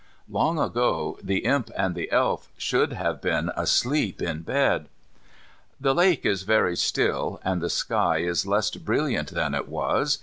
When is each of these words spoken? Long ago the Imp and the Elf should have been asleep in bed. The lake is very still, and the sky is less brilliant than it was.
Long 0.27 0.57
ago 0.57 1.19
the 1.21 1.45
Imp 1.45 1.69
and 1.77 1.93
the 1.93 2.11
Elf 2.11 2.49
should 2.57 2.93
have 2.93 3.21
been 3.21 3.51
asleep 3.55 4.19
in 4.19 4.41
bed. 4.41 4.89
The 5.79 5.93
lake 5.93 6.25
is 6.25 6.41
very 6.41 6.75
still, 6.75 7.39
and 7.43 7.61
the 7.61 7.69
sky 7.69 8.17
is 8.17 8.47
less 8.47 8.71
brilliant 8.71 9.27
than 9.31 9.53
it 9.53 9.67
was. 9.69 10.17